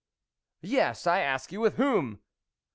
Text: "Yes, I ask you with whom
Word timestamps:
"Yes, 0.61 1.05
I 1.05 1.19
ask 1.19 1.51
you 1.51 1.59
with 1.59 1.75
whom 1.77 2.23